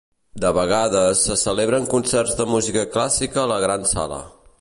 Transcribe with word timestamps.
De 0.43 0.49
vegades, 0.57 1.19
se 1.27 1.35
celebren 1.41 1.85
concerts 1.91 2.33
de 2.39 2.47
música 2.53 2.87
clàssica 2.95 3.43
a 3.43 3.49
la 3.53 3.61
Gran 3.67 3.87
Sala. 3.93 4.19